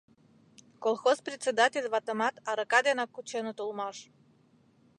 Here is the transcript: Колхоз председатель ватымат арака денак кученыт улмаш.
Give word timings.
Колхоз 0.83 1.17
председатель 1.27 1.87
ватымат 1.93 2.35
арака 2.49 2.79
денак 2.85 3.09
кученыт 3.15 3.57
улмаш. 3.63 3.97